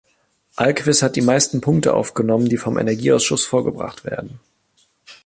Ahlqvist 0.55 1.03
hat 1.03 1.15
die 1.15 1.21
meisten 1.21 1.61
Punkte 1.61 1.93
aufgenommen, 1.93 2.49
die 2.49 2.57
vom 2.57 2.79
Energieausschuss 2.79 3.45
vorgebracht 3.45 4.03
werden. 4.03 4.39